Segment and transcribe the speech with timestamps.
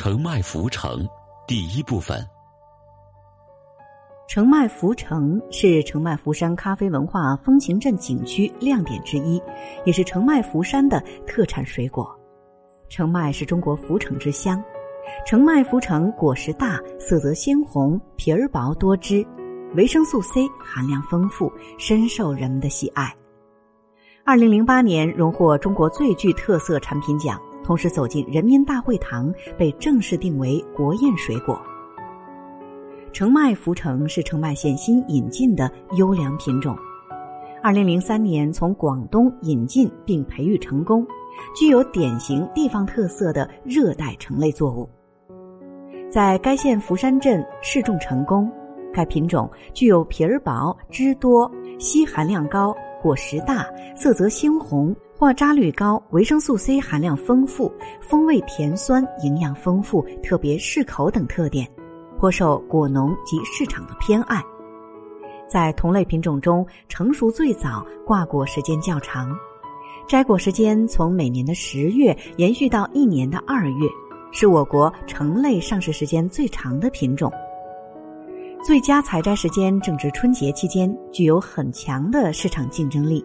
[0.00, 1.04] 澄迈浮城
[1.44, 2.24] 第一部分。
[4.28, 9.42] 澄迈浮城是澄迈福山咖啡文化风情镇景区亮点之一，
[9.84, 12.16] 也是澄迈福山的特产水果。
[12.88, 14.62] 澄迈是中国浮城之乡，
[15.26, 19.26] 澄迈浮城果实大，色泽鲜红，皮儿薄多汁，
[19.74, 23.12] 维生素 C 含量丰富，深受人们的喜爱。
[24.24, 27.36] 二零零八年荣获中国最具特色产品奖。
[27.68, 31.60] 同时走进人民大会堂，被正式定为国宴水果。
[33.12, 36.74] 澄迈福城是澄迈县新引进的优良品种，
[37.62, 41.06] 二零零三年从广东引进并培育成功，
[41.54, 44.88] 具有典型地方特色的热带橙类作物，
[46.10, 48.50] 在该县福山镇试种成功。
[48.94, 51.48] 该品种具有皮儿薄、汁多、
[51.78, 53.66] 硒含量高、果实大、
[53.96, 54.94] 色泽鲜红。
[55.16, 61.68] 化渣率高，维生素 C 含量丰富，风味甜酸，营养丰富，特别适口等特点，
[62.20, 64.40] 颇受果农及市场的偏爱。
[65.48, 69.36] 在同类品种中，成熟最早，挂果时间较长，
[70.06, 73.88] 摘果时间从每年的十月延续到一年的二月，
[74.30, 77.28] 是我国橙类上市时间最长的品种。
[78.68, 83.24] 最佳采摘时间正值春节期间，具有很强的市场竞争力。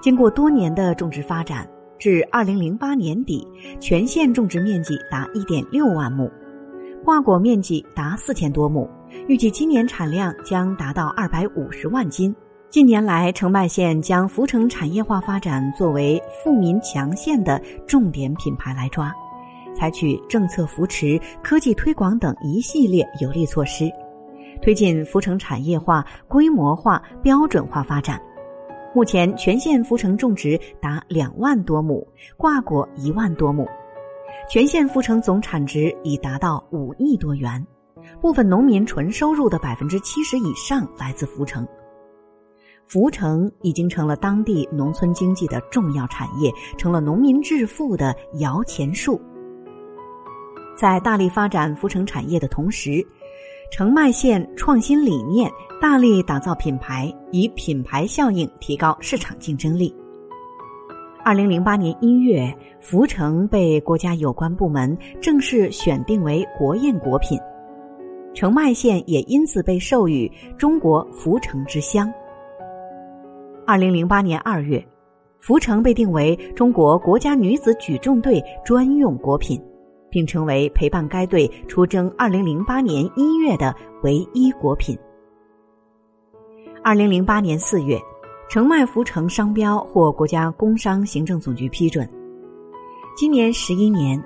[0.00, 3.44] 经过多年的种植发展，至二零零八年底，
[3.80, 6.30] 全县种植面积达一点六万亩，
[7.04, 8.88] 挂果面积达四千多亩，
[9.26, 12.32] 预计今年产量将达到二百五十万斤。
[12.68, 19.12] 近年来，澄迈县将浮城产业化发展作为富民强县的重点品牌来抓，
[19.74, 23.90] 采取政策扶持、科技推广等一系列有力措施，
[24.62, 28.20] 推进浮城产业化、规模化、标准化发展。
[28.94, 33.66] 目前，全县浮城种植达两万多亩，挂果一万多亩，
[34.48, 37.64] 全县浮城总产值已达到五亿多元。
[38.20, 41.68] 部分农民纯收入的百分之七十以上来自浮城，
[42.86, 49.20] 浮城已经成了当地农村经济的重要产业，成了农民致富的摇钱树。
[50.76, 53.06] 在大力发展浮城产业的同时，
[53.70, 55.50] 澄迈县创新理念。
[55.80, 59.94] 大力打造品牌，以品牌效应提高市场竞争力。
[61.24, 67.38] 二零零八年一月，福城被国家有关部门正式选定为国宴果品，
[68.34, 72.12] 澄迈县也因此被授予“中国福城之乡”。
[73.66, 74.86] 二零零八年二月，
[75.38, 79.58] 福城被定为中国国家女子举重队专用果品，
[80.10, 84.98] 并成为陪伴该队出征二零零八年一月的唯一果品。
[86.82, 87.98] 二零零八年四月，
[88.48, 92.08] 澄迈福城商标获国家工商行政总局批准。
[93.16, 94.22] 今年十一年，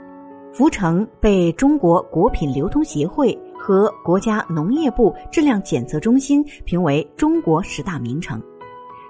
[0.52, 8.40] 福城被中国果品流通协会和国家农业部质量检测中心评为中国十大名城。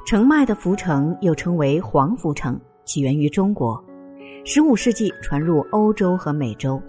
[0.07, 3.83] 澄迈的福城又称为黄福城，起源于中国，
[4.47, 6.81] 十五世纪传入欧洲和美洲。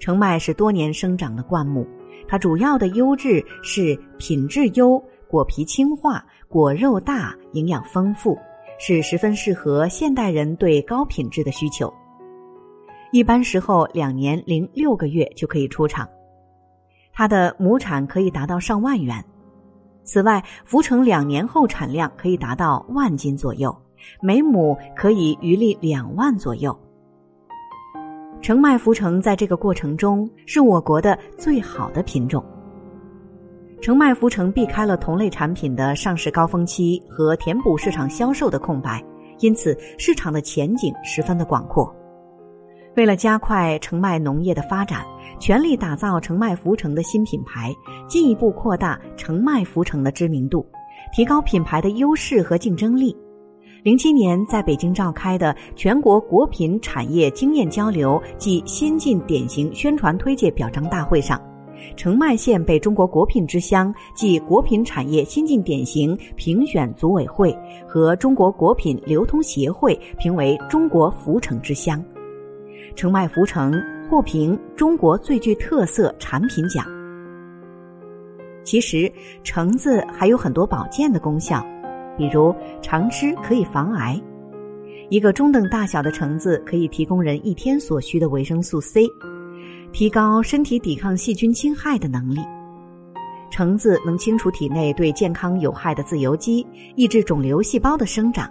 [0.00, 1.86] 澄迈是多年生长的灌木，
[2.26, 5.02] 它主要的优质是品质优。
[5.28, 8.36] 果皮轻化，果肉大，营养丰富，
[8.78, 11.92] 是十分适合现代人对高品质的需求。
[13.12, 16.08] 一般时候两年零六个月就可以出厂，
[17.12, 19.24] 它的亩产可以达到上万元。
[20.02, 23.74] 此外，浮成两年后产量可以达到万斤左右，
[24.20, 26.78] 每亩可以余利两万左右。
[28.40, 32.44] 澄迈福城在这个过程中是我国的最好的品种。
[33.80, 39.02] 澄迈福城避开了同类产品的上市高峰期和填补市场销售的空白，
[39.40, 41.94] 因此市场的前景十分的广阔。
[42.96, 45.04] 为了加快澄迈农业的发展，
[45.40, 47.74] 全力打造澄迈福城的新品牌，
[48.08, 50.64] 进一步扩大澄迈福城的知名度，
[51.12, 53.16] 提高品牌的优势和竞争力。
[53.84, 61.38] 零七年在北京召开的全国果品产业经验交流暨先进典型宣传推介表彰大会上。
[61.94, 67.54] 澄迈县被中国果品之乡暨果品产业先进典型评选组委会
[67.86, 72.02] 和中国果品流通协会评为中国福城之乡。
[72.96, 73.78] 澄迈福城
[74.08, 76.86] 获评中国最具特色产品奖。
[78.64, 81.62] 其实，橙子还有很多保健的功效，
[82.16, 84.20] 比如常吃可以防癌。
[85.10, 89.06] 一个中等大小的橙子可以提供人一天所需的维生素 C。
[89.92, 92.40] 提高身体抵抗细菌侵害的能力，
[93.48, 96.66] 橙子能清除体内对健康有害的自由基，
[96.96, 98.50] 抑制肿瘤细胞的生长。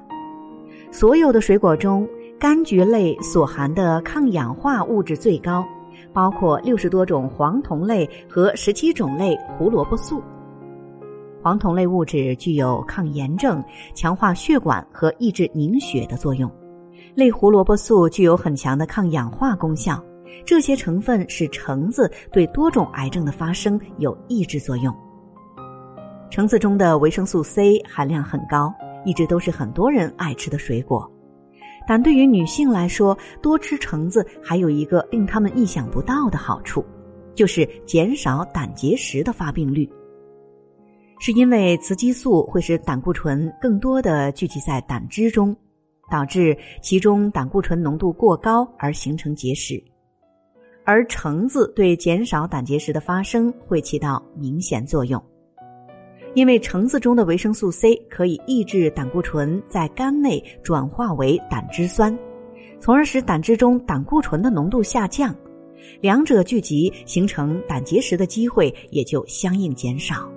[0.90, 2.08] 所有的水果中，
[2.40, 5.66] 柑橘类所含的抗氧化物质最高，
[6.14, 10.24] 包括六十多种黄酮类和十七种类胡萝卜素。
[11.44, 13.62] 黄酮类物质具有抗炎症、
[13.94, 16.50] 强化血管和抑制凝血的作用，
[17.16, 20.02] 类胡萝卜素具有很强的抗氧化功效。
[20.46, 24.96] 这些成分使橙子对多种癌症的发生有抑制作用。
[26.30, 28.74] 橙子中的维生素 C 含量很高，
[29.04, 31.12] 一直都是很多人爱吃的水果。
[31.86, 36.86] 但对于女性来说，多吃橙子还有一个令她们意想不到的好处，
[37.36, 39.90] 就是减少胆结石的发病率。
[41.26, 45.56] 是因为雌激素会使胆固醇更多的聚集在胆汁中，
[46.12, 49.82] 导致其中胆固醇浓度过高而形成结石，
[50.84, 55.24] 而橙子对减少胆结石的发生会起到明显作用。
[56.34, 62.14] 因为橙子中的维生素 C 可以抑制胆固醇在肝内转化为胆汁酸，
[62.82, 65.34] 从而使胆汁中胆固醇的浓度下降，
[66.02, 70.30] 两者聚集形成胆结石的机会也就相应减少。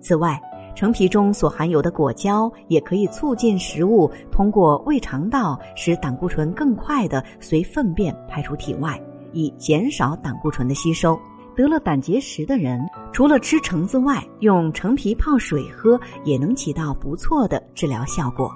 [0.00, 0.40] 此外，
[0.74, 9.00] 橙皮中所含有的果胶也可以促进食物通过胃肠道，使胆固醇更快的随粪便排出体外，
[9.32, 11.18] 以减少胆固醇的吸收。
[11.56, 12.80] 得了胆结石的人，
[13.12, 18.50] 除了吃橙子外，用橙皮泡水喝也能起到不错的治疗效果。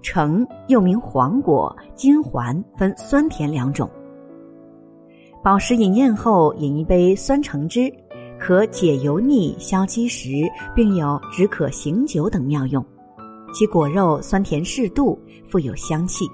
[0.00, 3.90] 橙又名黄果、金环，分酸甜两种。
[5.42, 7.92] 饱食饮宴后饮一杯酸橙汁。
[8.46, 10.28] 可解油腻、消积食，
[10.74, 12.84] 并有止渴醒酒等妙用。
[13.54, 15.18] 其果肉酸甜适度，
[15.48, 16.26] 富有香气。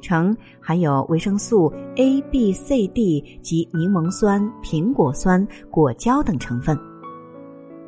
[0.00, 6.78] 橙含有维生素 A、B、C、D 及柠檬酸、苹果酸、果胶等成分。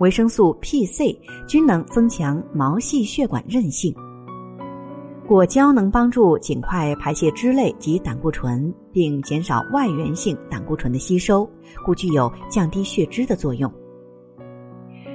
[0.01, 1.17] 维生素 P、C
[1.47, 3.95] 均能增强毛细血管韧性。
[5.27, 11.49] 果胶能帮助尽快排泄脂类及胆固醇，并减少外源性胆固醇的吸收，
[11.83, 13.73] 故具有降低血脂的作用。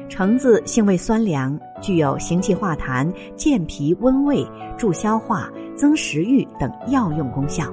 [0.09, 4.43] 橙子性味酸凉，具有行气化痰、健脾温胃、
[4.75, 7.71] 助消化、增食欲等药用功效。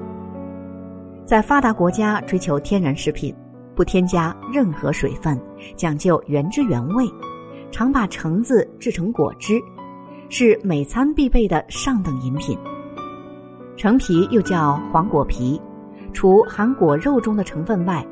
[1.25, 3.35] 在发达国家追求天然食品，
[3.75, 5.41] 不添加任何水分，
[5.75, 7.03] 讲究原汁原味，
[7.71, 9.59] 常把橙子制成果汁。
[10.29, 12.57] 是每餐必备的上等饮品。
[13.75, 15.61] 橙皮又叫黄果皮，
[16.11, 18.05] 除含果肉中的成分外，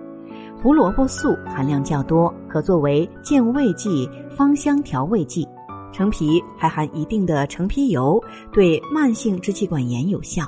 [0.61, 5.47] 胡萝卜素含量较多，可作为健胃剂、芳香调味剂。
[5.91, 8.21] 橙皮还含一定的橙皮油，
[8.51, 10.43] 对慢性支气管炎有效。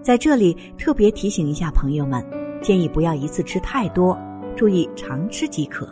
[0.00, 2.24] 在这里特别提醒一下朋友们，
[2.62, 4.18] 建议不要一次吃太多，
[4.56, 5.88] 注意常吃即可。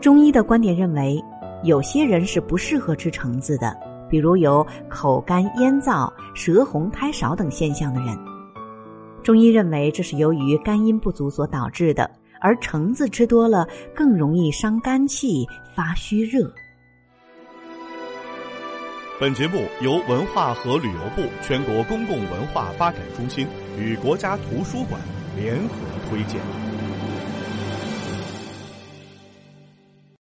[0.00, 1.22] 中医的观点认为。
[1.66, 3.76] 有些人是不适合吃橙子的，
[4.08, 8.16] 比如有口干咽燥、舌红苔少等现象的人。
[9.24, 12.08] 中医认为这是由于肝阴不足所导致的，
[12.40, 16.48] 而橙子吃多了更容易伤肝气、发虚热。
[19.18, 23.44] 本节目由文化和旅游部全国公共文化发展中心
[23.76, 25.00] 与国家图书馆
[25.36, 25.74] 联合
[26.08, 26.40] 推荐。